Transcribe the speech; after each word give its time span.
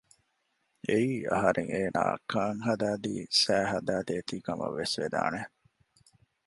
އެއީ 0.87 1.11
އަހަރެން 1.31 1.69
އޭނާއަށް 1.73 2.25
ކާން 2.31 2.59
ހަދައިދީ 2.67 3.13
ސައި 3.41 3.67
ހަދައި 3.71 4.05
ދޭތީ 4.07 4.35
ކަމަށްވެސް 4.45 4.95
ވެދާނެ 5.01 5.41